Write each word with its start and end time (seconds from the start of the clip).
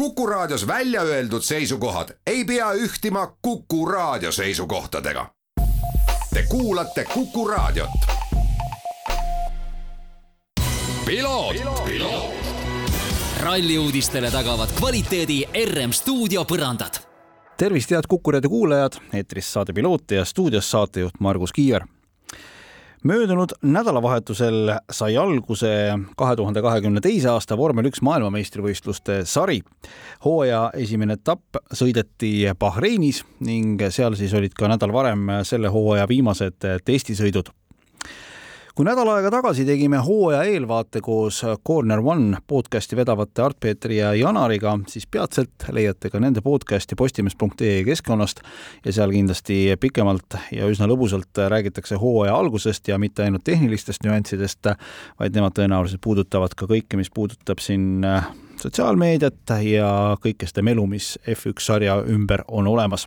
Kuku 0.00 0.26
Raadios 0.26 0.66
välja 0.66 1.02
öeldud 1.02 1.42
seisukohad 1.42 2.08
ei 2.26 2.44
pea 2.44 2.72
ühtima 2.72 3.36
Kuku 3.42 3.86
Raadio 3.86 4.32
seisukohtadega. 4.32 5.26
Te 6.34 6.42
kuulate 6.48 7.04
Kuku 7.04 7.48
Raadiot. 7.48 7.90
ralli 13.40 13.78
uudistele 13.78 14.30
tagavad 14.30 14.68
kvaliteedi 14.78 15.44
RM 15.64 15.92
stuudio 15.92 16.44
põrandad. 16.44 17.00
tervist, 17.56 17.90
head 17.90 18.04
Kuku 18.08 18.30
raadio 18.30 18.50
kuulajad, 18.50 18.92
eetris 19.12 19.52
saade 19.52 19.72
Piloot 19.72 20.10
ja 20.10 20.24
stuudios 20.24 20.70
saatejuht 20.70 21.14
Margus 21.20 21.52
Kiier 21.52 21.84
möödunud 23.04 23.54
nädalavahetusel 23.62 24.74
sai 24.92 25.16
alguse 25.16 25.70
kahe 26.16 26.36
tuhande 26.36 26.62
kahekümne 26.62 27.00
teise 27.00 27.30
aasta 27.32 27.56
vormel 27.56 27.88
üks 27.88 28.02
maailmameistrivõistluste 28.04 29.22
sari. 29.24 29.60
hooaja 30.24 30.70
esimene 30.74 31.16
etapp 31.16 31.56
sõideti 31.72 32.50
Bahreinis 32.58 33.22
ning 33.40 33.80
seal 33.88 34.14
siis 34.14 34.34
olid 34.34 34.54
ka 34.54 34.68
nädal 34.68 34.92
varem 34.92 35.26
selle 35.48 35.68
hooaja 35.72 36.08
viimased 36.08 36.60
testisõidud 36.84 37.48
kui 38.80 38.86
nädal 38.88 39.10
aega 39.12 39.28
tagasi 39.28 39.66
tegime 39.68 39.98
hooaja 40.00 40.38
eelvaate 40.48 41.02
koos 41.04 41.42
Corner 41.68 42.00
One 42.00 42.38
podcasti 42.48 42.96
vedavate 42.96 43.42
Art-Peetri 43.44 43.98
ja 43.98 44.14
Janariga, 44.16 44.72
siis 44.88 45.04
peatselt 45.04 45.66
leiate 45.76 46.08
ka 46.08 46.16
nende 46.24 46.40
podcasti 46.40 46.96
postimees.ee 46.96 47.82
keskkonnast 47.84 48.40
ja 48.86 48.94
seal 48.96 49.12
kindlasti 49.12 49.76
pikemalt 49.84 50.38
ja 50.56 50.72
üsna 50.72 50.88
lõbusalt 50.88 51.42
räägitakse 51.52 52.00
hooaja 52.00 52.32
algusest 52.40 52.88
ja 52.88 52.96
mitte 52.96 53.26
ainult 53.26 53.44
tehnilistest 53.44 54.08
nüanssidest, 54.08 54.72
vaid 55.20 55.36
nemad 55.36 55.58
tõenäoliselt 55.60 56.00
puudutavad 56.00 56.56
ka 56.56 56.64
kõike, 56.70 56.96
mis 56.96 57.12
puudutab 57.12 57.60
siin 57.60 58.00
sotsiaalmeediat 58.64 59.58
ja 59.68 59.90
kõike 60.24 60.48
seda 60.48 60.64
melu, 60.64 60.88
mis 60.88 61.18
F1 61.28 61.68
sarja 61.68 62.00
ümber 62.08 62.48
on 62.48 62.72
olemas 62.72 63.04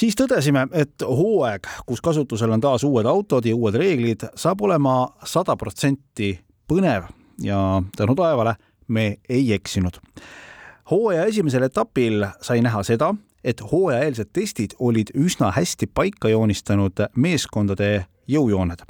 siis 0.00 0.16
tõdesime, 0.16 0.66
et 0.72 1.04
hooaeg, 1.04 1.68
kus 1.86 2.00
kasutusel 2.04 2.52
on 2.54 2.62
taas 2.62 2.84
uued 2.86 3.06
autod 3.06 3.46
ja 3.46 3.56
uued 3.56 3.76
reeglid, 3.76 4.26
saab 4.38 4.62
olema 4.64 4.96
sada 5.28 5.56
protsenti 5.60 6.32
põnev 6.70 7.10
ja 7.44 7.82
tänu 7.96 8.16
taevale 8.18 8.56
me 8.88 9.18
ei 9.28 9.52
eksinud. 9.52 10.00
hooaja 10.90 11.24
esimesel 11.24 11.62
etapil 11.62 12.26
sai 12.42 12.60
näha 12.60 12.82
seda, 12.82 13.14
et 13.44 13.60
hooajaeelsed 13.72 14.32
testid 14.32 14.74
olid 14.78 15.12
üsna 15.14 15.52
hästi 15.56 15.86
paika 15.86 16.28
joonistanud 16.28 17.06
meeskondade 17.16 18.06
jõujooned. 18.28 18.82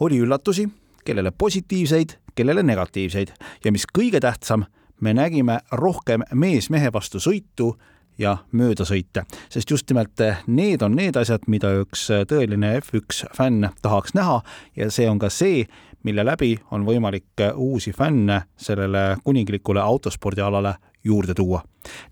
oli 0.00 0.18
üllatusi, 0.18 0.68
kellele 1.04 1.30
positiivseid, 1.30 2.18
kellele 2.34 2.62
negatiivseid 2.62 3.32
ja 3.64 3.72
mis 3.72 3.86
kõige 3.98 4.20
tähtsam, 4.20 4.64
me 5.00 5.14
nägime 5.14 5.60
rohkem 5.72 6.22
mees 6.34 6.70
mehe 6.70 6.92
vastu 6.92 7.18
sõitu 7.18 7.76
ja 8.18 8.36
möödasõite, 8.52 9.24
sest 9.50 9.70
just 9.70 9.90
nimelt 9.90 10.20
eh, 10.20 10.42
need 10.46 10.82
on 10.82 10.96
need 10.96 11.16
asjad, 11.16 11.46
mida 11.46 11.72
üks 11.82 12.08
eh, 12.12 12.24
tõeline 12.28 12.74
F1 12.80 13.32
fänn 13.36 13.68
tahaks 13.82 14.14
näha 14.18 14.40
ja 14.76 14.90
see 14.90 15.08
on 15.10 15.20
ka 15.22 15.30
see, 15.32 15.66
mille 16.02 16.24
läbi 16.26 16.54
on 16.70 16.86
võimalik 16.88 17.40
eh, 17.40 17.52
uusi 17.56 17.92
fänne 17.96 18.42
sellele 18.56 19.16
kuninglikule 19.24 19.80
autospordialale 19.80 20.76
juurde 21.04 21.34
tuua. 21.34 21.62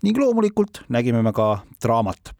ning 0.03 0.17
loomulikult 0.17 0.83
nägime 0.89 1.21
me 1.21 1.33
ka 1.33 1.63
draamat 1.83 2.35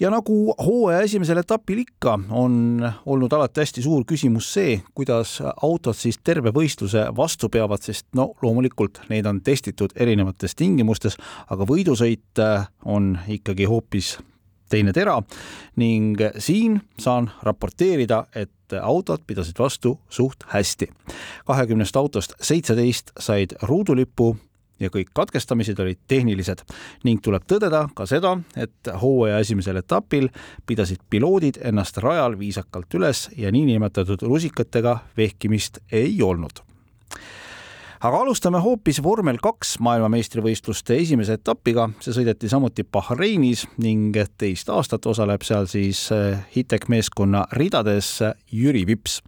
ja 0.00 0.10
nagu 0.10 0.54
hooaja 0.58 1.02
esimesel 1.06 1.42
etapil 1.42 1.82
ikka, 1.84 2.18
on 2.30 2.82
olnud 3.06 3.32
alati 3.32 3.62
hästi 3.62 3.84
suur 3.84 4.04
küsimus 4.08 4.48
see, 4.54 4.80
kuidas 4.94 5.38
autod 5.62 5.96
siis 5.98 6.18
terve 6.24 6.52
võistluse 6.54 7.06
vastu 7.16 7.48
peavad, 7.52 7.82
sest 7.84 8.08
no 8.18 8.32
loomulikult 8.42 9.02
neid 9.12 9.26
on 9.28 9.42
testitud 9.44 9.94
erinevates 9.96 10.56
tingimustes, 10.58 11.18
aga 11.50 11.68
võidusõit 11.68 12.42
äh, 12.42 12.68
on 12.84 13.16
ikkagi 13.28 13.68
hoopis 13.70 14.16
teine 14.72 14.92
tera 14.96 15.18
ning 15.76 16.20
siin 16.40 16.78
saan 17.00 17.28
raporteerida, 17.44 18.24
et 18.34 18.78
autod 18.80 19.24
pidasid 19.26 19.58
vastu 19.60 19.98
suht 20.08 20.46
hästi. 20.48 20.88
kahekümnest 21.44 21.96
autost 21.96 22.32
seitseteist 22.40 23.12
said 23.20 23.52
ruudulipu 23.62 24.36
ja 24.82 24.90
kõik 24.92 25.12
katkestamised 25.14 25.78
olid 25.82 26.00
tehnilised. 26.10 26.64
Ning 27.06 27.22
tuleb 27.22 27.46
tõdeda 27.48 27.86
ka 27.94 28.06
seda, 28.10 28.34
et 28.56 28.92
hooaja 29.02 29.38
esimesel 29.42 29.80
etapil 29.82 30.28
pidasid 30.66 31.02
piloodid 31.10 31.60
ennast 31.62 32.02
rajal 32.02 32.36
viisakalt 32.40 32.98
üles 32.98 33.28
ja 33.38 33.52
niinimetatud 33.54 34.26
rusikatega 34.26 34.98
vehkimist 35.16 35.80
ei 35.92 36.18
olnud. 36.22 36.64
Aga 38.02 38.18
alustame 38.24 38.58
hoopis 38.58 38.98
vormel 38.98 39.36
kaks 39.38 39.76
maailmameistrivõistluste 39.86 40.96
esimese 40.98 41.36
etapiga, 41.38 41.84
see 42.02 42.10
sõideti 42.16 42.48
samuti 42.50 42.82
Bahreinis 42.82 43.62
ning 43.78 44.16
teist 44.42 44.72
aastat 44.74 45.06
osaleb 45.06 45.44
seal 45.46 45.68
siis 45.70 46.08
Hitek 46.56 46.88
meeskonna 46.90 47.44
ridades 47.54 48.16
Jüri 48.50 48.82
Vips. 48.88 49.20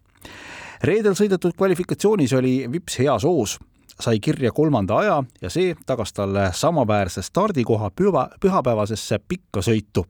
reedel 0.82 1.14
sõidetud 1.14 1.54
kvalifikatsioonis 1.54 2.34
oli 2.34 2.56
Vips 2.72 2.98
heas 2.98 3.22
hoos 3.22 3.60
sai 4.00 4.21
kirja 4.21 4.53
kolmanda 4.53 4.97
aja 4.97 5.22
ja 5.43 5.50
see 5.50 5.75
tagas 5.87 6.12
talle 6.12 6.50
samaväärse 6.53 7.22
stardikoha 7.22 7.91
püha, 7.91 8.28
pühapäevasesse 8.41 9.19
pikka 9.28 9.62
sõitu. 9.62 10.06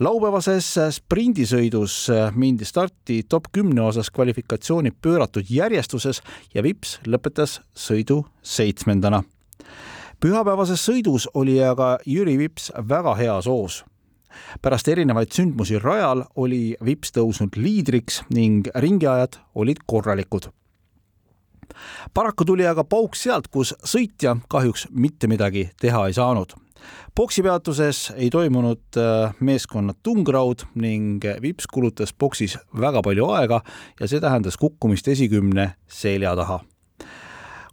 laupäevases 0.00 0.78
sprindisõidus 0.90 2.08
mindi 2.34 2.64
starti 2.64 3.22
top 3.28 3.50
kümne 3.52 3.82
osas 3.82 4.10
kvalifikatsiooni 4.10 4.90
pööratud 4.90 5.44
järjestuses 5.50 6.22
ja 6.54 6.62
Vips 6.62 7.00
lõpetas 7.06 7.60
sõidu 7.74 8.24
seitsmendana. 8.42 9.22
pühapäevases 10.20 10.86
sõidus 10.88 11.28
oli 11.34 11.62
aga 11.62 11.98
Jüri 12.06 12.38
Vips 12.38 12.72
väga 12.88 13.14
heas 13.14 13.46
hoos 13.46 13.84
pärast 14.62 14.88
erinevaid 14.88 15.32
sündmusi 15.32 15.78
rajal 15.78 16.24
oli 16.36 16.76
Vips 16.84 17.12
tõusnud 17.12 17.56
liidriks 17.56 18.22
ning 18.30 18.68
ringiajad 18.74 19.38
olid 19.54 19.78
korralikud 19.86 20.50
paraku 22.14 22.44
tuli 22.44 22.66
aga 22.66 22.84
pauk 22.84 23.16
sealt, 23.16 23.48
kus 23.48 23.74
sõitja 23.84 24.36
kahjuks 24.48 24.88
mitte 24.90 25.28
midagi 25.30 25.70
teha 25.80 26.06
ei 26.06 26.12
saanud. 26.12 26.52
boksipeatuses 27.16 28.12
ei 28.16 28.30
toimunud 28.30 28.96
äh, 28.96 29.34
meeskonna 29.40 29.94
tungraud 30.02 30.64
ning 30.74 31.24
Vips 31.42 31.66
kulutas 31.66 32.14
boksis 32.14 32.58
väga 32.80 33.02
palju 33.02 33.30
aega 33.30 33.62
ja 34.00 34.08
see 34.08 34.20
tähendas 34.20 34.56
kukkumist 34.56 35.08
esikümne 35.08 35.74
selja 35.88 36.36
taha 36.36 36.60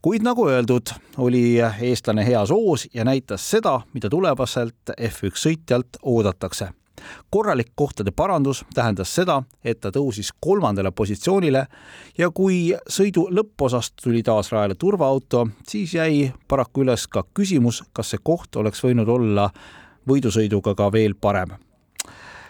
kuid 0.01 0.23
nagu 0.23 0.47
öeldud, 0.47 0.91
oli 1.17 1.59
eestlane 1.59 2.25
heas 2.25 2.50
hoos 2.50 2.88
ja 2.94 3.03
näitas 3.03 3.50
seda, 3.50 3.81
mida 3.94 4.09
tulevaselt 4.09 4.94
F1 4.97 5.35
sõitjalt 5.35 6.00
oodatakse 6.01 6.69
korralik 7.29 7.72
kohtade 7.75 8.12
parandus 8.12 8.63
tähendas 8.73 9.13
seda, 9.16 9.41
et 9.63 9.81
ta 9.81 9.91
tõusis 9.94 10.31
kolmandale 10.40 10.91
positsioonile 10.91 11.66
ja 12.18 12.29
kui 12.31 12.73
sõidu 12.90 13.28
lõpposast 13.31 14.00
tuli 14.03 14.23
taas 14.23 14.51
rajale 14.51 14.75
turvaauto, 14.75 15.47
siis 15.67 15.94
jäi 15.94 16.31
paraku 16.47 16.85
üles 16.85 17.07
ka 17.07 17.23
küsimus, 17.34 17.84
kas 17.94 18.13
see 18.13 18.23
koht 18.23 18.56
oleks 18.56 18.84
võinud 18.84 19.09
olla 19.09 19.50
võidusõiduga 20.07 20.75
ka 20.75 20.91
veel 20.91 21.16
parem. 21.19 21.57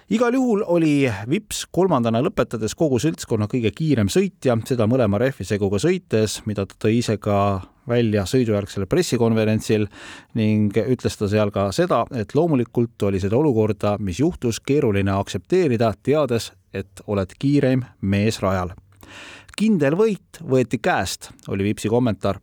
Igal 0.08 0.38
juhul 0.38 0.62
oli 0.72 1.10
Vips 1.28 1.66
kolmandana 1.72 2.22
lõpetades 2.24 2.72
kogu 2.80 2.96
seltskonna 3.04 3.50
kõige 3.52 3.74
kiirem 3.76 4.08
sõitja, 4.08 4.56
seda 4.64 4.88
mõlema 4.88 5.20
rehviseguga 5.20 5.82
sõites, 5.84 6.40
mida 6.48 6.64
ta 6.64 6.78
tõi 6.86 7.02
ise 7.02 7.18
ka 7.20 7.38
välja 7.88 8.26
sõidujärgsel 8.28 8.88
pressikonverentsil 8.90 9.88
ning 10.40 10.76
ütles 10.78 11.18
ta 11.18 11.30
seal 11.32 11.52
ka 11.56 11.70
seda, 11.76 12.04
et 12.16 12.36
loomulikult 12.36 13.08
oli 13.10 13.22
seda 13.24 13.38
olukorda, 13.38 13.98
mis 14.00 14.20
juhtus, 14.20 14.60
keeruline 14.60 15.14
aktsepteerida, 15.16 15.94
teades, 16.04 16.52
et 16.74 17.02
oled 17.08 17.32
kiireim 17.40 17.86
mees 18.02 18.42
rajal. 18.44 18.74
kindel 19.58 19.96
võit 19.98 20.42
võeti 20.44 20.78
käest, 20.78 21.32
oli 21.48 21.64
Vipsi 21.64 21.90
kommentaar. 21.90 22.40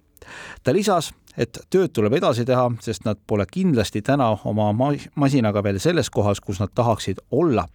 ta 0.63 0.73
lisas, 0.73 1.13
et 1.37 1.59
tööd 1.71 1.93
tuleb 1.93 2.13
edasi 2.13 2.45
teha, 2.45 2.71
sest 2.81 3.05
nad 3.05 3.19
pole 3.27 3.47
kindlasti 3.51 4.03
täna 4.03 4.31
oma 4.45 4.73
masinaga 5.15 5.63
veel 5.63 5.81
selles 5.81 6.11
kohas, 6.11 6.41
kus 6.41 6.61
nad 6.61 6.71
tahaksid 6.75 7.21
olla. 7.31 7.67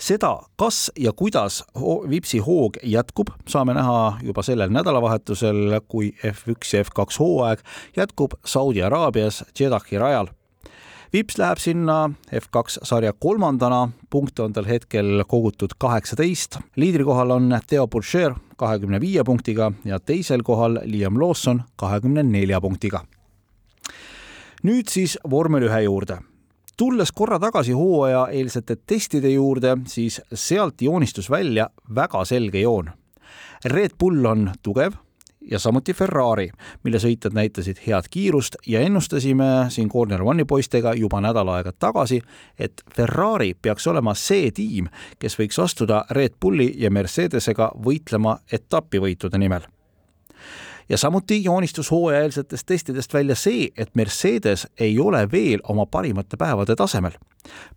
Seda, 0.00 0.32
kas 0.56 0.90
ja 0.98 1.12
kuidas 1.12 1.62
Vipsi 2.10 2.38
hoog 2.38 2.80
jätkub, 2.82 3.30
saame 3.48 3.74
näha 3.76 4.18
juba 4.24 4.42
sellel 4.42 4.72
nädalavahetusel, 4.72 5.80
kui 5.88 6.12
F1 6.24 6.74
ja 6.74 6.84
F2 6.84 7.20
hooaeg 7.20 7.64
jätkub 7.96 8.36
Saudi 8.44 8.82
Araabias 8.82 9.44
Jeddahi 9.60 9.98
rajal 9.98 10.32
Vips 11.12 11.38
läheb 11.38 11.58
sinna 11.58 12.10
F2 12.30 12.84
sarja 12.86 13.10
kolmandana, 13.12 13.88
punkte 14.10 14.44
on 14.44 14.52
tal 14.54 14.68
hetkel 14.68 15.24
kogutud 15.26 15.74
kaheksateist. 15.78 16.60
liidrikohal 16.76 17.30
on 17.30 17.58
Theo 17.66 17.86
Pourchaire 17.86 18.34
kahekümne 18.56 19.00
viie 19.00 19.24
punktiga 19.24 19.72
ja 19.84 19.98
teisel 19.98 20.42
kohal 20.42 20.78
Liam 20.84 21.18
Lawson 21.20 21.62
kahekümne 21.76 22.22
nelja 22.22 22.60
punktiga. 22.60 23.04
nüüd 24.62 24.88
siis 24.88 25.18
vormel 25.30 25.62
ühe 25.62 25.82
juurde 25.82 26.20
tulles 26.80 27.12
korra 27.12 27.36
tagasi 27.38 27.72
hooajaeelsete 27.76 28.76
testide 28.86 29.28
juurde, 29.28 29.76
siis 29.86 30.20
sealt 30.34 30.80
joonistus 30.82 31.30
välja 31.30 31.68
väga 31.94 32.24
selge 32.24 32.60
joon. 32.60 32.90
Red 33.64 33.98
Bull 34.00 34.24
on 34.24 34.46
tugev 34.62 34.96
ja 35.50 35.58
samuti 35.58 35.92
Ferrari, 35.92 36.46
mille 36.84 36.96
sõitjad 37.02 37.36
näitasid 37.36 37.82
head 37.84 38.08
kiirust 38.10 38.56
ja 38.66 38.80
ennustasime 38.80 39.48
siin 39.68 39.90
Corner 39.92 40.22
One'i 40.24 40.46
poistega 40.48 40.94
juba 40.96 41.20
nädal 41.20 41.48
aega 41.52 41.72
tagasi, 41.72 42.22
et 42.58 42.80
Ferrari 42.96 43.52
peaks 43.62 43.86
olema 43.92 44.14
see 44.16 44.48
tiim, 44.50 44.88
kes 45.18 45.36
võiks 45.40 45.60
astuda 45.60 46.06
Red 46.16 46.40
Bulli 46.40 46.70
ja 46.80 46.90
Mercedesega 46.90 47.72
võitlema 47.84 48.38
etapivõitude 48.52 49.38
nimel 49.38 49.68
ja 50.90 50.98
samuti 50.98 51.44
joonistus 51.44 51.90
hooajaeelsetest 51.90 52.66
testidest 52.66 53.14
välja 53.14 53.34
see, 53.34 53.68
et 53.78 53.94
Mercedes 53.94 54.66
ei 54.80 54.98
ole 54.98 55.24
veel 55.32 55.60
oma 55.68 55.86
parimate 55.86 56.36
päevade 56.36 56.76
tasemel. 56.76 57.12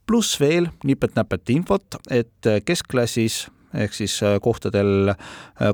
pluss 0.06 0.40
veel 0.40 0.68
nipet-näpet 0.84 1.50
infot, 1.50 1.86
et 2.10 2.50
keskklassis 2.66 3.48
ehk 3.74 3.94
siis 3.94 4.24
äh, 4.24 4.40
kohtadel 4.42 5.10
äh, 5.10 5.18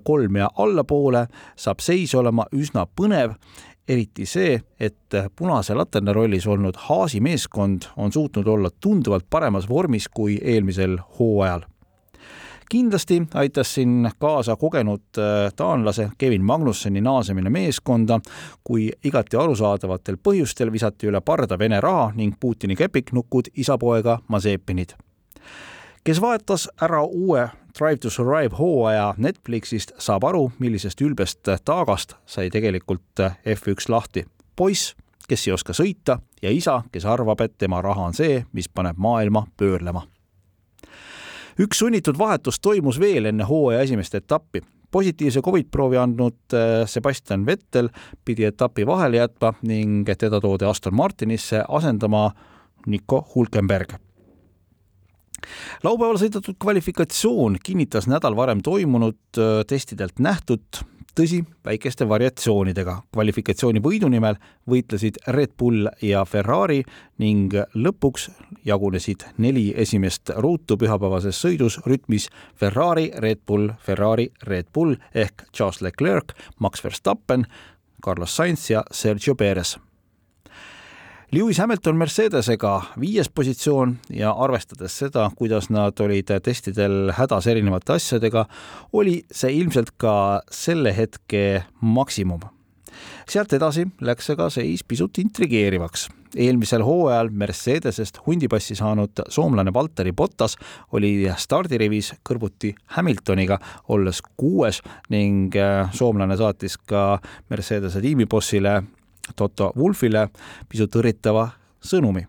kolm 0.04 0.36
ja 0.36 0.50
allapoole 0.58 1.28
saab 1.56 1.80
seis 1.84 2.16
olema 2.16 2.46
üsna 2.56 2.86
põnev 3.02 3.36
eriti 3.90 4.26
see, 4.30 4.60
et 4.80 5.18
punase 5.36 5.74
laterna 5.74 6.14
rollis 6.14 6.48
olnud 6.48 6.78
Haasi 6.78 7.20
meeskond 7.20 7.90
on 7.98 8.12
suutnud 8.12 8.48
olla 8.48 8.70
tunduvalt 8.70 9.26
paremas 9.30 9.70
vormis 9.70 10.08
kui 10.08 10.38
eelmisel 10.44 11.00
hooajal. 11.20 11.66
Kindlasti 12.70 13.22
aitas 13.34 13.74
siin 13.74 14.12
kaasa 14.20 14.56
kogenud 14.56 15.18
äh, 15.18 15.54
taanlase 15.56 16.10
Kevin 16.18 16.44
Magnusseni 16.44 17.02
naasemine 17.02 17.50
meeskonda, 17.50 18.20
kui 18.64 18.92
igati 19.04 19.38
arusaadavatel 19.38 20.18
põhjustel 20.24 20.72
visati 20.72 21.10
üle 21.10 21.22
parda 21.22 21.60
Vene 21.60 21.82
raha 21.82 22.12
ning 22.16 22.36
Putini 22.40 22.76
kepiknukud 22.76 23.54
isapoega 23.56 24.20
Mazepinid 24.28 24.98
kes 26.04 26.22
vaatas 26.22 26.70
ära 26.82 27.04
uue 27.04 27.50
Drive 27.80 27.98
to 27.98 28.10
Survive 28.10 28.56
hooaja 28.58 29.14
Netflixist, 29.18 29.92
saab 29.98 30.24
aru, 30.24 30.52
millisest 30.60 31.02
ülbest 31.02 31.50
taagast 31.66 32.16
sai 32.26 32.50
tegelikult 32.50 33.22
F1 33.46 33.90
lahti. 33.90 34.26
poiss, 34.56 34.96
kes 35.30 35.48
ei 35.48 35.54
oska 35.54 35.74
sõita 35.74 36.20
ja 36.42 36.52
isa, 36.52 36.82
kes 36.92 37.06
arvab, 37.06 37.42
et 37.42 37.58
tema 37.58 37.82
raha 37.82 38.10
on 38.10 38.14
see, 38.14 38.44
mis 38.54 38.70
paneb 38.70 38.98
maailma 38.98 39.46
pöörlema. 39.58 40.02
Üks 41.60 41.82
sunnitud 41.84 42.18
vahetus 42.20 42.60
toimus 42.64 43.00
veel 43.00 43.30
enne 43.30 43.48
hooaja 43.48 43.84
esimest 43.86 44.16
etappi. 44.16 44.62
Positiivse 44.92 45.42
Covid 45.46 45.68
proovi 45.72 46.00
andnud 46.02 46.56
äh, 46.58 46.84
Sebastian 46.90 47.46
Vettel 47.46 47.92
pidi 48.26 48.48
etapi 48.48 48.88
vahele 48.90 49.20
jätma 49.22 49.54
ning 49.62 50.08
teda 50.18 50.40
toodi 50.42 50.66
Aston 50.66 50.96
Martinisse 50.98 51.62
asendama 51.68 52.32
Nico 52.88 53.22
Hulkenberg. 53.36 53.94
Laupäeval 55.84 56.18
sõidetud 56.20 56.58
kvalifikatsioon 56.60 57.60
kinnitas 57.64 58.10
nädal 58.10 58.36
varem 58.36 58.64
toimunud 58.66 59.38
äh, 59.38 59.62
testidelt 59.68 60.20
nähtut, 60.20 60.82
tõsi, 61.16 61.44
väikeste 61.66 62.08
variatsioonidega. 62.10 63.02
kvalifikatsiooni 63.12 63.80
võidu 63.80 64.10
nimel 64.10 64.36
võitlesid 64.70 65.18
Red 65.28 65.56
Bull 65.58 65.88
ja 66.02 66.26
Ferrari 66.26 66.84
ning 67.18 67.54
lõpuks 67.76 68.30
jagunesid 68.66 69.26
neli 69.38 69.74
esimest 69.76 70.30
ruutu 70.38 70.78
pühapäevases 70.78 71.42
sõidus 71.42 71.80
rütmis 71.86 72.30
Ferrari, 72.56 73.12
Red 73.16 73.46
Bull, 73.48 73.74
Ferrari, 73.80 74.30
Red 74.44 74.72
Bull 74.74 74.96
ehk 75.14 75.44
Charles 75.54 75.82
Leclerc, 75.82 76.34
Max 76.60 76.84
Verstappen, 76.84 77.46
Carlos 78.04 78.36
Sainz 78.36 78.70
ja 78.70 78.84
Sergio 78.92 79.36
Perez 79.36 79.78
Lewis 81.32 81.60
Hamilton 81.62 81.94
Mercedesega 81.96 82.72
viies 82.98 83.28
positsioon 83.30 83.92
ja 84.18 84.32
arvestades 84.34 84.96
seda, 84.98 85.28
kuidas 85.38 85.68
nad 85.70 86.02
olid 86.02 86.32
testidel 86.42 87.12
hädas 87.14 87.46
erinevate 87.52 87.94
asjadega, 88.00 88.48
oli 88.98 89.20
see 89.30 89.54
ilmselt 89.60 89.92
ka 90.02 90.14
selle 90.50 90.96
hetke 90.98 91.68
maksimum. 91.82 92.42
sealt 93.30 93.54
edasi 93.54 93.86
läks 94.02 94.32
aga 94.34 94.50
seis 94.50 94.82
pisut 94.84 95.22
intrigeerivaks. 95.22 96.10
eelmisel 96.36 96.82
hooajal 96.82 97.30
Mercedesest 97.30 98.18
hundipassi 98.26 98.76
saanud 98.76 99.22
soomlane 99.30 99.74
Valteri 99.74 100.12
Bottas 100.12 100.58
oli 100.92 101.30
stardirivis 101.38 102.14
kõrvuti 102.30 102.74
Hamiltoniga, 102.98 103.60
olles 103.88 104.22
kuues 104.38 104.82
ning 105.10 105.54
soomlane 105.94 106.38
saatis 106.38 106.78
ka 106.78 107.20
Mercedese 107.50 108.02
tiimibossile 108.02 108.82
Toto 109.36 109.72
Wolfile 109.78 110.28
pisut 110.70 110.96
õrritava 110.96 111.50
sõnumi. 111.82 112.26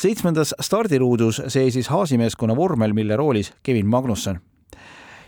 seitsmendas 0.00 0.54
stardiruudus 0.60 1.42
seisis 1.48 1.88
Haasi 1.88 2.18
meeskonna 2.18 2.56
vormel, 2.56 2.92
mille 2.92 3.16
roolis 3.16 3.52
Kevin 3.62 3.86
Magnusson. 3.86 4.40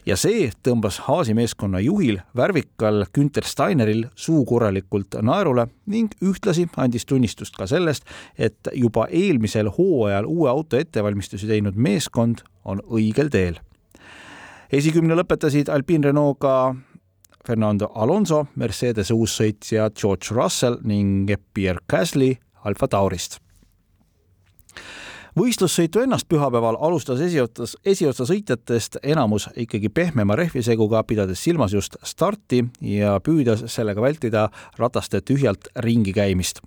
ja 0.06 0.16
see 0.16 0.50
tõmbas 0.62 1.00
Haasi 1.00 1.34
meeskonna 1.34 1.80
juhil, 1.80 2.20
värvikal 2.36 3.06
Günter 3.12 3.44
Steineril 3.44 4.06
suu 4.14 4.44
korralikult 4.44 5.14
naerule 5.22 5.66
ning 5.86 6.12
ühtlasi 6.22 6.68
andis 6.76 7.06
tunnistust 7.06 7.56
ka 7.56 7.66
sellest, 7.66 8.04
et 8.38 8.68
juba 8.72 9.06
eelmisel 9.10 9.70
hooajal 9.78 10.24
uue 10.26 10.50
auto 10.50 10.76
ettevalmistusi 10.76 11.46
teinud 11.46 11.74
meeskond 11.74 12.44
on 12.64 12.80
õigel 12.80 13.30
teel 13.30 13.60
esikümne 14.72 15.14
lõpetasid 15.14 15.70
Alpine 15.70 16.10
Renault'ga 16.10 16.74
Fernando 17.46 17.90
Alonso, 17.94 18.46
Mercedese 18.56 19.14
uussõitja 19.14 19.90
George 19.94 20.34
Russell 20.34 20.80
ning 20.84 21.30
Pierre 21.54 21.80
Gasly 21.88 22.34
Alfa 22.64 22.88
Taurist. 22.88 23.38
võistlussõitu 25.36 26.00
ennast 26.00 26.24
pühapäeval 26.28 26.78
alustas 26.80 27.20
esiotsas, 27.20 27.76
esiotsa 27.84 28.24
sõitjatest 28.24 28.96
enamus 29.02 29.50
ikkagi 29.56 29.88
pehmema 29.88 30.36
rehviseguga, 30.36 31.02
pidades 31.04 31.42
silmas 31.44 31.74
just 31.76 31.96
starti 32.02 32.64
ja 32.80 33.20
püüdes 33.20 33.66
sellega 33.68 34.00
vältida 34.00 34.48
rataste 34.78 35.20
tühjalt 35.20 35.68
ringi 35.76 36.16
käimist 36.16 36.62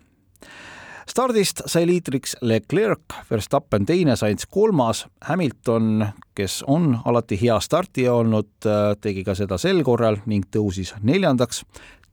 stardist 1.09 1.63
sai 1.65 1.85
liitriks 1.89 2.37
Leclerc, 2.41 3.15
Verstappen 3.29 3.85
teine, 3.85 4.15
Sainz 4.19 4.45
kolmas, 4.49 5.05
Hamilton, 5.25 6.05
kes 6.37 6.61
on 6.67 6.93
alati 7.05 7.39
hea 7.41 7.59
startija 7.59 8.13
olnud, 8.13 8.67
tegi 9.01 9.23
ka 9.25 9.35
seda 9.37 9.57
sel 9.57 9.81
korral 9.83 10.21
ning 10.29 10.45
tõusis 10.53 10.93
neljandaks. 11.01 11.63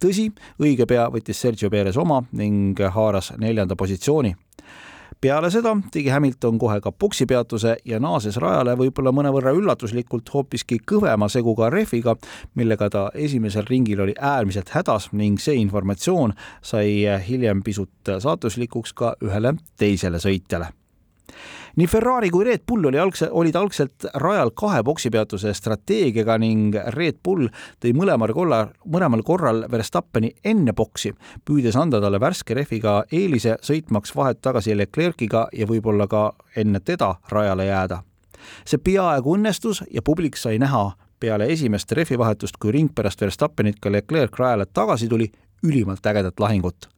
tõsi, 0.02 0.30
õige 0.60 0.86
pea 0.86 1.08
võttis 1.12 1.40
Sergio 1.40 1.70
Perez 1.70 1.96
oma 1.96 2.22
ning 2.32 2.78
haaras 2.78 3.32
neljanda 3.38 3.76
positsiooni 3.76 4.34
peale 5.20 5.50
seda 5.50 5.74
tegi 5.92 6.10
Hamilton 6.12 6.58
kohe 6.58 6.80
ka 6.80 6.92
poksipeatuse 6.92 7.76
ja 7.84 8.00
naases 8.02 8.38
rajale 8.42 8.76
võib-olla 8.78 9.12
mõnevõrra 9.16 9.54
üllatuslikult 9.56 10.30
hoopiski 10.34 10.78
kõvema 10.92 11.28
seguga 11.32 11.70
rehviga, 11.72 12.16
millega 12.54 12.90
ta 12.92 13.04
esimesel 13.14 13.68
ringil 13.70 14.00
oli 14.04 14.16
äärmiselt 14.20 14.72
hädas 14.76 15.10
ning 15.12 15.40
see 15.42 15.58
informatsioon 15.62 16.34
sai 16.62 16.88
hiljem 17.28 17.62
pisut 17.66 18.16
saatuslikuks 18.18 18.96
ka 18.96 19.14
ühele 19.24 19.56
teisele 19.78 20.20
sõitjale 20.22 20.72
nii 21.76 21.86
Ferrari 21.86 22.30
kui 22.30 22.44
Red 22.44 22.64
Bull 22.68 22.88
oli 22.88 22.98
algse, 22.98 23.28
olid 23.30 23.56
algselt 23.56 24.06
rajal 24.22 24.50
kahe 24.56 24.82
poksipeatuse 24.86 25.52
strateegiaga 25.54 26.38
ning 26.38 26.76
Red 26.94 27.20
Bull 27.24 27.48
tõi 27.82 27.92
mõlemal 27.96 28.32
korral, 28.36 28.72
mõlemal 28.84 29.24
korral 29.26 29.64
Verstappeni 29.70 30.32
enne 30.44 30.72
boksi, 30.76 31.12
püüdes 31.44 31.76
anda 31.76 32.00
talle 32.00 32.20
värske 32.20 32.56
rehviga 32.56 33.02
eelise, 33.12 33.58
sõitmaks 33.62 34.14
vahet 34.16 34.40
tagasi 34.42 34.76
Leclerc'iga 34.76 35.46
ja 35.52 35.68
võib-olla 35.68 36.08
ka 36.08 36.30
enne 36.56 36.80
teda 36.80 37.14
rajale 37.32 37.66
jääda. 37.66 38.02
see 38.64 38.78
peaaegu 38.78 39.36
õnnestus 39.36 39.82
ja 39.90 40.02
publik 40.02 40.36
sai 40.36 40.58
näha 40.58 40.92
peale 41.20 41.46
esimest 41.52 41.92
rehvivahetust, 41.92 42.56
kui 42.60 42.72
ring 42.72 42.90
pärast 42.94 43.20
Verstappenit 43.20 43.80
ka 43.80 43.90
Leclerc 43.92 44.38
rajale 44.38 44.66
tagasi 44.66 45.08
tuli, 45.08 45.32
ülimalt 45.64 46.06
ägedat 46.06 46.40
lahingut 46.40 46.95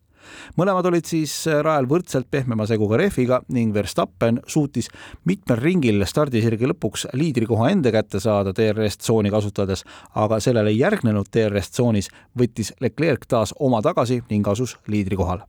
mõlemad 0.59 0.87
olid 0.91 1.07
siis 1.09 1.33
äh, 1.49 1.61
rajal 1.65 1.89
võrdselt 1.91 2.29
pehmema 2.31 2.67
seguga 2.67 2.99
rehviga 3.01 3.41
ning 3.55 3.75
Verstappen 3.75 4.41
suutis 4.47 4.91
mitmel 5.25 5.61
ringil 5.63 6.05
stardisirgi 6.07 6.71
lõpuks 6.73 7.09
liidrikoha 7.13 7.71
enda 7.75 7.93
kätte 7.95 8.21
saada 8.21 8.53
DRS-tsooni 8.57 9.33
kasutades, 9.33 9.85
aga 10.15 10.41
sellele 10.41 10.75
järgnenud 10.77 11.31
DRS-tsoonis 11.33 12.11
võttis 12.39 12.75
Leclerc 12.81 13.29
taas 13.29 13.55
oma 13.59 13.83
tagasi 13.83 14.23
ning 14.31 14.49
asus 14.49 14.77
liidrikohal 14.87 15.47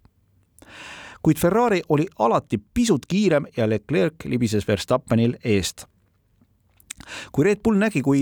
kuid 1.23 1.37
Ferrari 1.37 1.81
oli 1.89 2.07
alati 2.19 2.61
pisut 2.73 3.05
kiirem 3.05 3.49
ja 3.57 3.67
Leclerc 3.69 4.23
libises 4.25 4.67
Verstappenil 4.67 5.35
eest 5.43 5.88
kui 7.31 7.45
Red 7.47 7.61
Bull 7.63 7.79
nägi, 7.79 8.01
kui 8.05 8.21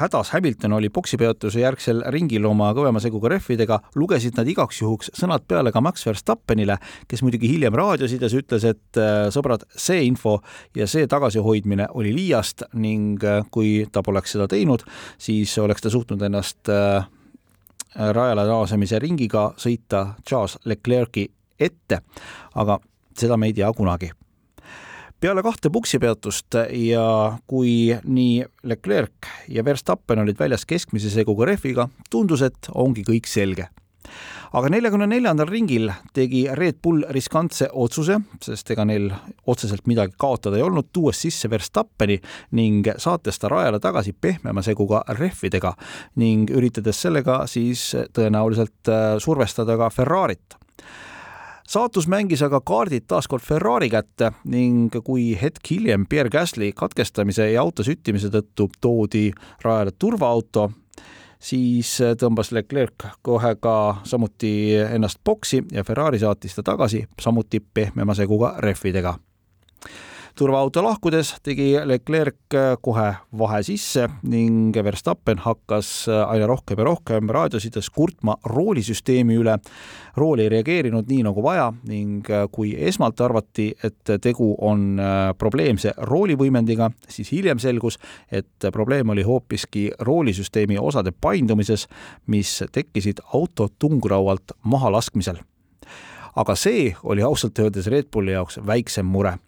hädas 0.00 0.32
Hamilton 0.34 0.76
oli 0.78 0.90
poksipeatuse 0.92 1.62
järgsel 1.62 2.02
ringil 2.14 2.46
oma 2.48 2.70
kõvema 2.76 3.02
seguga 3.02 3.32
rehvidega, 3.34 3.80
lugesid 3.98 4.38
nad 4.38 4.48
igaks 4.48 4.82
juhuks 4.82 5.12
sõnad 5.16 5.46
peale 5.48 5.72
ka 5.74 5.82
Max 5.84 6.06
Verstappenile, 6.06 6.78
kes 7.08 7.22
muidugi 7.24 7.50
hiljem 7.52 7.76
raadiosides 7.78 8.36
ütles, 8.38 8.66
et 8.68 9.00
äh, 9.00 9.28
sõbrad, 9.34 9.66
see 9.76 10.04
info 10.08 10.38
ja 10.76 10.88
see 10.90 11.08
tagasihoidmine 11.10 11.90
oli 11.98 12.14
liiast 12.16 12.68
ning 12.78 13.24
äh, 13.24 13.42
kui 13.54 13.86
ta 13.92 14.02
poleks 14.06 14.36
seda 14.36 14.48
teinud, 14.50 14.84
siis 15.18 15.56
oleks 15.62 15.84
ta 15.84 15.92
suutnud 15.92 16.22
ennast 16.28 16.72
äh, 16.72 17.08
rajale 17.98 18.46
naasemise 18.48 19.00
ringiga 19.02 19.50
sõita 19.58 20.14
Charles 20.28 20.58
Leclerc'i 20.68 21.28
ette, 21.58 22.02
aga 22.54 22.78
seda 23.18 23.36
me 23.36 23.50
ei 23.50 23.56
tea 23.56 23.72
kunagi 23.74 24.12
peale 25.20 25.42
kahte 25.42 25.70
puksipeatust 25.74 26.60
ja 26.78 27.38
kui 27.50 27.90
nii 28.04 28.44
Leclerc 28.70 29.30
ja 29.48 29.64
Verstappen 29.64 30.22
olid 30.22 30.38
väljas 30.38 30.66
keskmise 30.66 31.10
seguga 31.10 31.48
rehviga, 31.50 31.88
tundus, 32.10 32.44
et 32.46 32.70
ongi 32.74 33.02
kõik 33.06 33.26
selge. 33.26 33.68
Aga 34.56 34.70
neljakümne 34.72 35.04
neljandal 35.10 35.50
ringil 35.50 35.90
tegi 36.16 36.46
Red 36.56 36.78
Bull 36.82 37.02
riskantse 37.12 37.66
otsuse, 37.76 38.16
sest 38.40 38.70
ega 38.72 38.86
neil 38.88 39.10
otseselt 39.50 39.84
midagi 39.90 40.16
kaotada 40.16 40.56
ei 40.56 40.64
olnud, 40.64 40.88
tuues 40.92 41.20
sisse 41.20 41.50
Verstappeni 41.52 42.16
ning 42.56 42.88
saates 42.96 43.42
ta 43.42 43.50
rajale 43.52 43.80
tagasi 43.84 44.14
pehmema 44.16 44.64
seguga 44.64 45.02
rehvidega 45.18 45.74
ning 46.22 46.48
üritades 46.48 47.02
sellega 47.04 47.42
siis 47.50 47.90
tõenäoliselt 48.16 48.88
äh, 48.88 49.18
survestada 49.20 49.76
ka 49.76 49.90
Ferrarit 49.92 50.56
saatus 51.68 52.08
mängis 52.08 52.42
aga 52.42 52.60
kaardid 52.64 53.04
taaskord 53.08 53.44
Ferrari 53.44 53.90
kätte 53.92 54.32
ning 54.48 54.94
kui 55.04 55.30
hetk 55.40 55.70
hiljem 55.70 56.06
Pierre 56.08 56.32
Gasly 56.32 56.72
katkestamise 56.72 57.50
ja 57.52 57.62
auto 57.62 57.84
süttimise 57.84 58.30
tõttu 58.32 58.70
toodi 58.80 59.28
rajale 59.64 59.92
turvaauto, 59.98 60.70
siis 61.38 61.92
tõmbas 62.20 62.52
Leclerc 62.56 63.10
kohe 63.22 63.54
ka 63.60 63.76
samuti 64.04 64.52
ennast 64.80 65.20
boksi 65.24 65.62
ja 65.72 65.84
Ferrari 65.84 66.18
saatis 66.18 66.56
ta 66.56 66.64
tagasi 66.72 67.04
samuti 67.20 67.60
pehmema 67.60 68.16
seguga 68.16 68.54
rehvidega 68.64 69.18
turvaauto 70.38 70.82
lahkudes 70.84 71.32
tegi 71.42 71.72
Leclerc 71.84 72.54
äh, 72.54 72.76
kohe 72.82 73.06
vahe 73.38 73.58
sisse 73.66 74.04
ning 74.30 74.76
Verstappen 74.84 75.40
hakkas 75.42 75.88
äh, 76.06 76.20
aina 76.30 76.46
rohkem 76.46 76.78
ja 76.78 76.86
rohkem 76.86 77.32
raadiosides 77.34 77.90
kurtma 77.90 78.36
roolisüsteemi 78.46 79.34
üle. 79.40 79.56
rool 80.16 80.38
ei 80.42 80.48
reageerinud 80.48 81.10
nii 81.10 81.24
nagu 81.26 81.42
vaja 81.42 81.72
ning 81.90 82.30
äh, 82.30 82.46
kui 82.52 82.70
esmalt 82.90 83.20
arvati, 83.20 83.72
et 83.82 84.14
tegu 84.22 84.52
on 84.62 85.00
probleemse 85.38 85.92
roolivõimendiga, 85.98 86.90
siis 87.08 87.30
hiljem 87.32 87.58
selgus, 87.58 87.98
et 88.30 88.70
probleem 88.72 89.10
oli 89.10 89.26
hoopiski 89.26 89.88
roolisüsteemi 89.98 90.78
osade 90.78 91.12
paindumises, 91.20 91.88
mis 92.26 92.60
tekkisid 92.72 93.22
auto 93.34 93.68
tungraualt 93.78 94.54
mahalaskmisel 94.62 95.42
aga 96.36 96.54
see 96.54 96.94
oli 97.02 97.22
ausalt 97.22 97.58
öeldes 97.58 97.86
Red 97.86 98.10
Bulli 98.12 98.32
jaoks 98.32 98.60
väiksem 98.66 99.06
mure. 99.06 99.38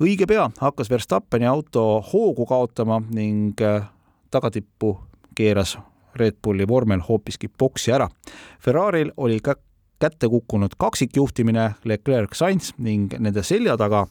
õige 0.00 0.26
pea 0.26 0.50
hakkas 0.60 0.90
Verstappeni 0.90 1.46
auto 1.46 2.04
hoogu 2.12 2.46
kaotama 2.46 3.02
ning 3.10 3.60
äh, 3.60 3.86
tagatippu 4.30 4.98
keeras 5.34 5.78
Red 6.14 6.40
Bulli 6.42 6.68
vormel 6.68 7.00
hoopiski 7.08 7.48
boksi 7.58 7.92
ära. 7.92 8.08
Ferraril 8.60 9.12
oli 9.16 9.40
ka 9.40 9.54
kätte 10.00 10.28
kukkunud 10.28 10.74
kaksikjuhtimine 10.78 11.74
Leclerc-Sainz 11.84 12.72
ning 12.78 13.12
nende 13.18 13.42
selja 13.42 13.76
taga 13.76 14.06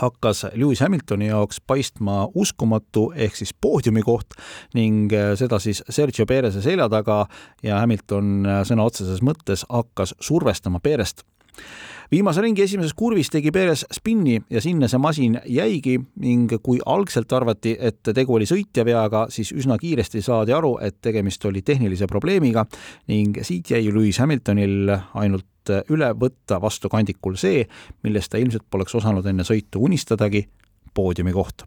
hakkas 0.00 0.46
Lewis 0.54 0.80
Hamiltoni 0.80 1.26
jaoks 1.26 1.60
paistma 1.66 2.28
uskumatu 2.34 3.12
ehk 3.16 3.36
siis 3.36 3.54
poodiumi 3.54 4.02
koht 4.02 4.34
ning 4.74 5.12
äh, 5.14 5.34
seda 5.38 5.60
siis 5.62 5.84
Sergio 5.88 6.26
Perez'e 6.26 6.62
selja 6.62 6.88
taga 6.90 7.24
ja 7.62 7.78
Hamilton 7.82 8.32
äh, 8.46 8.62
sõna 8.66 8.88
otseses 8.88 9.22
mõttes 9.22 9.62
hakkas 9.68 10.16
survestama 10.20 10.82
Perest 10.82 11.22
viimase 12.12 12.42
ringi 12.44 12.62
esimeses 12.62 12.94
kurvis 12.94 13.30
tegi 13.32 13.50
Perez 13.52 13.84
spinni 13.92 14.36
ja 14.50 14.60
sinna 14.60 14.88
see 14.90 15.00
masin 15.02 15.38
jäigi 15.46 15.96
ning 16.22 16.52
kui 16.62 16.78
algselt 16.86 17.32
arvati, 17.32 17.76
et 17.78 18.02
tegu 18.14 18.36
oli 18.36 18.46
sõitja 18.48 18.84
veaga, 18.86 19.26
siis 19.34 19.52
üsna 19.56 19.78
kiiresti 19.80 20.22
saadi 20.22 20.54
aru, 20.54 20.76
et 20.84 21.00
tegemist 21.02 21.44
oli 21.48 21.62
tehnilise 21.62 22.08
probleemiga 22.10 22.66
ning 23.10 23.40
siit 23.42 23.74
jäi 23.74 23.88
Lewis 23.92 24.20
Hamiltonil 24.22 24.92
ainult 25.14 25.72
üle 25.90 26.10
võtta 26.20 26.60
vastu 26.60 26.90
kandikul 26.92 27.38
see, 27.40 27.64
millest 28.04 28.32
ta 28.32 28.38
ilmselt 28.38 28.66
poleks 28.70 28.94
osanud 29.00 29.26
enne 29.26 29.46
sõitu 29.48 29.80
unistadagi, 29.88 30.44
poodiumi 30.94 31.32
koht 31.32 31.64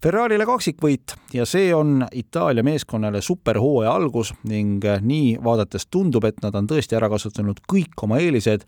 Ferrarile 0.00 0.46
kaksikvõit 0.48 1.12
ja 1.36 1.44
see 1.44 1.74
on 1.76 2.06
Itaalia 2.16 2.62
meeskonnale 2.64 3.20
superhooaja 3.20 3.90
algus 3.92 4.30
ning 4.48 4.80
nii 4.80 5.34
vaadates 5.44 5.90
tundub, 5.92 6.24
et 6.24 6.38
nad 6.40 6.54
on 6.56 6.68
tõesti 6.70 6.96
ära 6.96 7.10
kasutanud 7.12 7.58
kõik 7.68 8.06
oma 8.06 8.16
eelised 8.24 8.64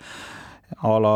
a 0.77 0.99
la 1.01 1.15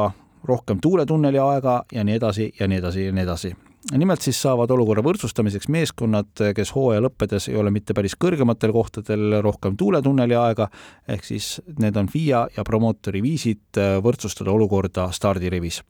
rohkem 0.49 0.81
tuuletunneli 0.81 1.41
aega 1.43 1.83
ja 1.93 2.05
nii 2.05 2.17
edasi 2.17 2.47
ja 2.57 2.69
nii 2.69 2.79
edasi 2.81 3.05
ja 3.05 3.13
nii 3.13 3.25
edasi. 3.27 3.51
Nimelt 3.93 4.25
siis 4.25 4.41
saavad 4.43 4.73
olukorra 4.73 5.05
võrdsustamiseks 5.05 5.69
meeskonnad, 5.69 6.33
kes 6.57 6.73
hooaja 6.75 7.03
lõppedes 7.05 7.51
ei 7.51 7.59
ole 7.61 7.71
mitte 7.75 7.95
päris 7.95 8.17
kõrgematel 8.17 8.73
kohtadel, 8.73 9.37
rohkem 9.45 9.77
tuuletunneli 9.77 10.35
aega, 10.35 10.71
ehk 11.13 11.29
siis 11.29 11.59
need 11.77 12.01
on 12.01 12.09
FIA 12.09 12.47
ja 12.57 12.65
promootori 12.65 13.21
viisid 13.23 13.83
võrdsustada 14.03 14.57
olukorda 14.57 15.11
stardirivis 15.13 15.83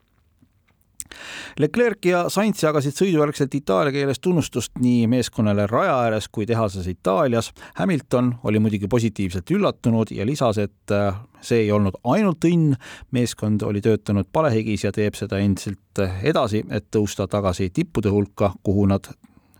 Leclerc 1.58 2.04
ja 2.04 2.24
Sainz 2.32 2.60
jagasid 2.62 2.96
sõidujärgselt 2.98 3.54
itaalia 3.56 3.94
keeles 3.94 4.20
tunnustust 4.20 4.74
nii 4.82 5.06
meeskonnale 5.10 5.66
raja 5.70 5.94
ääres 6.06 6.28
kui 6.28 6.46
tehases 6.46 6.86
Itaalias. 6.90 7.52
Hamilton 7.78 8.34
oli 8.44 8.60
muidugi 8.60 8.88
positiivselt 8.88 9.50
üllatunud 9.50 10.12
ja 10.12 10.26
lisas, 10.26 10.58
et 10.58 10.92
äh, 10.92 11.16
see 11.40 11.64
ei 11.64 11.72
olnud 11.72 11.96
ainult 12.04 12.44
õnn, 12.44 12.74
meeskond 13.16 13.62
oli 13.62 13.80
töötanud 13.84 14.28
palehigis 14.32 14.84
ja 14.84 14.92
teeb 14.92 15.16
seda 15.16 15.40
endiselt 15.40 16.04
edasi, 16.22 16.64
et 16.70 16.90
tõusta 16.92 17.28
tagasi 17.30 17.70
tippude 17.70 18.12
hulka, 18.12 18.52
kuhu 18.62 18.86
nad 18.90 19.08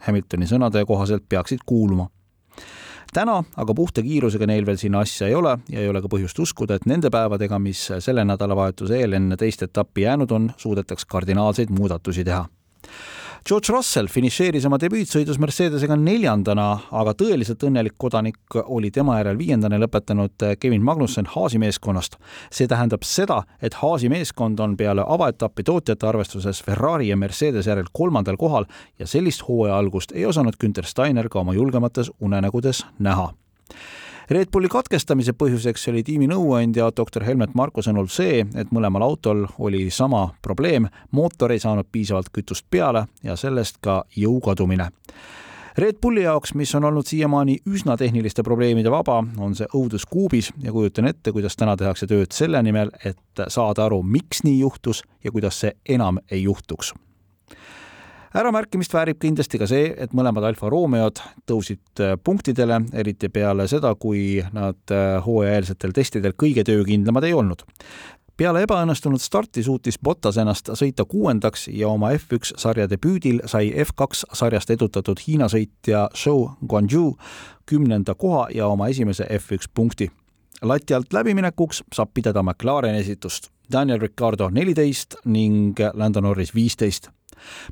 Hamiltoni 0.06 0.46
sõnade 0.46 0.84
kohaselt 0.86 1.24
peaksid 1.28 1.64
kuuluma 1.66 2.10
täna 3.14 3.42
aga 3.56 3.74
puhta 3.74 4.02
kiirusega 4.02 4.46
neil 4.46 4.66
veel 4.66 4.78
sinna 4.80 5.00
asja 5.06 5.28
ei 5.28 5.34
ole 5.34 5.58
ja 5.70 5.80
ei 5.80 5.88
ole 5.88 6.02
ka 6.02 6.10
põhjust 6.12 6.38
uskuda, 6.42 6.76
et 6.76 6.86
nende 6.86 7.10
päevadega, 7.10 7.58
mis 7.58 7.88
selle 7.98 8.24
nädalavahetuse 8.24 8.98
eel 9.00 9.18
enne 9.18 9.36
teist 9.36 9.62
etappi 9.62 10.06
jäänud 10.06 10.30
on, 10.30 10.50
suudetaks 10.56 11.04
kardinaalseid 11.04 11.70
muudatusi 11.70 12.24
teha 12.24 12.46
George 13.46 13.70
Russell 13.70 14.08
finišeeris 14.10 14.64
oma 14.66 14.74
debüütsõidus 14.82 15.36
Mercedesega 15.38 15.94
neljandana, 16.00 16.64
aga 16.98 17.12
tõeliselt 17.14 17.62
õnnelik 17.68 17.94
kodanik 17.94 18.56
oli 18.64 18.90
tema 18.90 19.20
järel 19.20 19.38
viiendana 19.38 19.78
lõpetanud 19.78 20.42
Kevin 20.58 20.82
Magnussen 20.82 21.28
Haasi 21.30 21.60
meeskonnast. 21.62 22.16
see 22.50 22.66
tähendab 22.66 23.06
seda, 23.06 23.44
et 23.62 23.74
Haasi 23.74 24.08
meeskond 24.10 24.58
on 24.58 24.76
peale 24.76 25.04
avaetappi 25.06 25.62
tootjate 25.62 26.08
arvestuses 26.08 26.62
Ferrari 26.62 27.08
ja 27.08 27.16
Mercedes 27.16 27.66
järel 27.66 27.86
kolmandal 27.92 28.36
kohal 28.36 28.66
ja 28.98 29.06
sellist 29.06 29.46
hooaja 29.48 29.78
algust 29.78 30.12
ei 30.12 30.26
osanud 30.26 30.58
Günter 30.58 30.84
Steiner 30.84 31.28
ka 31.28 31.40
oma 31.40 31.54
julgemates 31.54 32.10
unenägudes 32.20 32.82
näha 32.98 33.30
Red 34.30 34.48
Bulli 34.50 34.66
katkestamise 34.66 35.36
põhjuseks 35.38 35.84
oli 35.92 36.00
tiimi 36.02 36.26
nõuandja 36.26 36.88
doktor 36.98 37.22
Helmet 37.22 37.52
Marko 37.54 37.82
sõnul 37.86 38.08
see, 38.10 38.40
et 38.58 38.72
mõlemal 38.74 39.04
autol 39.06 39.44
oli 39.62 39.84
sama 39.94 40.24
probleem, 40.42 40.88
mootor 41.14 41.54
ei 41.54 41.62
saanud 41.62 41.86
piisavalt 41.94 42.32
kütust 42.34 42.66
peale 42.70 43.04
ja 43.22 43.36
sellest 43.38 43.78
ka 43.86 44.00
jõu 44.18 44.40
kadumine. 44.42 44.88
Red 45.78 46.00
Bulli 46.02 46.24
jaoks, 46.24 46.56
mis 46.58 46.74
on 46.74 46.88
olnud 46.90 47.06
siiamaani 47.06 47.60
üsna 47.70 47.94
tehniliste 48.00 48.42
probleemide 48.42 48.90
vaba, 48.90 49.20
on 49.38 49.54
see 49.54 49.70
õudus 49.70 50.08
kuubis 50.10 50.50
ja 50.58 50.74
kujutan 50.74 51.06
ette, 51.06 51.30
kuidas 51.30 51.54
täna 51.54 51.76
tehakse 51.78 52.10
tööd 52.10 52.34
selle 52.34 52.64
nimel, 52.66 52.90
et 53.04 53.46
saada 53.46 53.86
aru, 53.86 54.02
miks 54.02 54.42
nii 54.42 54.58
juhtus 54.58 55.04
ja 55.22 55.30
kuidas 55.30 55.62
see 55.62 55.76
enam 55.86 56.18
ei 56.32 56.42
juhtuks 56.48 56.96
äramärkimist 58.36 58.94
väärib 58.94 59.20
kindlasti 59.22 59.60
ka 59.60 59.68
see, 59.70 59.88
et 59.96 60.12
mõlemad 60.16 60.44
Alfa 60.48 60.70
Romeod 60.72 61.22
tõusid 61.48 62.02
äh, 62.04 62.16
punktidele, 62.24 62.80
eriti 62.92 63.30
peale 63.32 63.68
seda, 63.70 63.94
kui 63.98 64.42
nad 64.56 64.92
äh, 64.92 65.16
hooajaeelsetel 65.24 65.94
testidel 65.96 66.36
kõige 66.36 66.64
töökindlamad 66.66 67.26
ei 67.28 67.34
olnud 67.36 67.64
peale 68.36 68.62
ebaõnnestunud 68.66 69.20
starti 69.22 69.62
suutis 69.64 69.96
Bottas 69.98 70.36
ennast 70.36 70.68
sõita 70.76 71.06
kuuendaks 71.08 71.68
ja 71.72 71.88
oma 71.88 72.10
F1 72.12 72.52
sarja 72.60 72.84
debüüdil 72.90 73.40
sai 73.48 73.70
F2 73.72 74.28
sarjast 74.36 74.70
edutatud 74.74 75.20
Hiina 75.26 75.48
sõitja 75.48 76.06
Zhou 76.14 76.50
Guanyu 76.68 77.14
kümnenda 77.66 78.14
koha 78.14 78.46
ja 78.54 78.68
oma 78.68 78.90
esimese 78.92 79.24
F1 79.38 79.70
punkti. 79.74 80.10
lati 80.62 80.94
alt 80.94 81.12
läbiminekuks 81.12 81.82
saab 81.92 82.10
pidada 82.14 82.42
McLareni 82.42 82.98
esitust. 82.98 83.50
Daniel 83.72 84.00
Ricardo 84.00 84.50
neliteist 84.50 85.16
ning 85.24 85.80
Lando 85.94 86.20
Norris 86.20 86.54
viisteist 86.54 87.08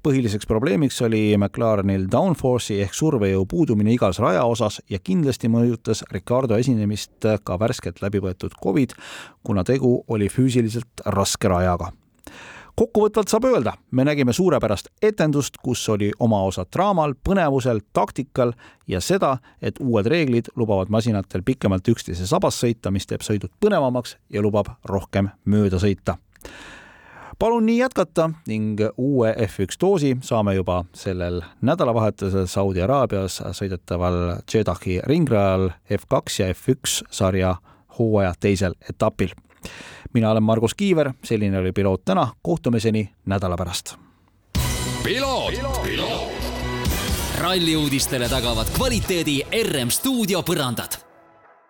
põhiliseks 0.05 0.49
probleemiks 0.51 1.01
oli 1.07 1.37
McLarenil 1.39 2.07
downforce'i 2.13 2.81
ehk 2.85 2.95
survejõu 2.95 3.47
puudumine 3.51 3.95
igas 3.95 4.21
rajaosas 4.23 4.81
ja 4.91 5.01
kindlasti 5.03 5.51
mõjutas 5.53 6.05
Ricardo 6.13 6.59
esinemist 6.61 7.29
ka 7.45 7.59
värskelt 7.61 8.03
läbi 8.05 8.23
võetud 8.25 8.57
Covid, 8.63 8.97
kuna 9.43 9.65
tegu 9.65 9.97
oli 10.09 10.31
füüsiliselt 10.33 11.07
raske 11.07 11.49
rajaga. 11.49 11.93
Kokkuvõtvalt 12.75 13.31
saab 13.31 13.45
öelda, 13.47 13.77
me 13.95 14.03
nägime 14.03 14.33
suurepärast 14.35 14.89
etendust, 15.03 15.61
kus 15.63 15.85
oli 15.95 16.09
oma 16.19 16.41
osa 16.43 16.65
draamal, 16.67 17.15
põnevusel, 17.15 17.85
taktikal 17.95 18.51
ja 18.91 18.99
seda, 18.99 19.37
et 19.63 19.79
uued 19.79 20.11
reeglid 20.11 20.51
lubavad 20.59 20.91
masinatel 20.91 21.47
pikemalt 21.47 21.87
üksteise 21.95 22.27
sabas 22.27 22.59
sõita, 22.59 22.91
mis 22.91 23.07
teeb 23.07 23.23
sõidud 23.23 23.55
põnevamaks 23.63 24.17
ja 24.35 24.43
lubab 24.43 24.73
rohkem 24.91 25.31
mööda 25.47 25.79
sõita 25.79 26.19
palun 27.39 27.67
nii 27.67 27.79
jätkata 27.79 28.31
ning 28.47 28.79
uue 28.97 29.35
F1 29.39 29.77
doosi 29.81 30.17
saame 30.21 30.55
juba 30.55 30.85
sellel 30.95 31.43
nädalavahetusel 31.61 32.47
Saudi 32.47 32.83
Araabias 32.83 33.43
sõidetaval 33.53 34.19
Jeddahi 34.55 35.01
ringrajal 35.07 35.71
F2 35.91 36.39
ja 36.39 36.53
F1 36.53 37.07
sarja 37.11 37.57
hooaja 37.99 38.35
teisel 38.41 38.75
etapil. 38.91 39.29
mina 40.13 40.31
olen 40.31 40.43
Margus 40.43 40.75
Kiiver, 40.75 41.13
selline 41.25 41.59
oli 41.59 41.73
Piloot 41.73 42.05
täna, 42.05 42.29
kohtumiseni 42.43 43.11
nädala 43.27 43.57
pärast. 43.57 43.95
Ralli 47.41 47.77
uudistele 47.77 48.29
tagavad 48.29 48.67
kvaliteedi 48.77 49.43
RM 49.63 49.91
stuudio 49.91 50.43
põrandad 50.43 51.14